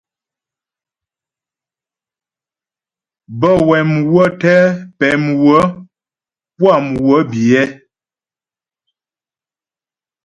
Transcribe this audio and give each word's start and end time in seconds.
Bə́ 3.39 3.53
wɛ 3.67 3.77
mhwə̌ 3.91 4.25
tɛ 4.41 4.53
pɛ̌ 4.97 5.11
mhwə̀ 5.23 5.61
puá 6.57 6.75
mhwə 6.89 7.17
biyɛ. 7.31 7.63